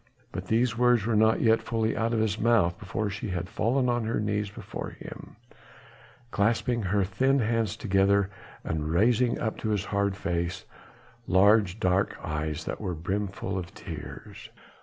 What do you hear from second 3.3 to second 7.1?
fallen on her knees before him, clasping her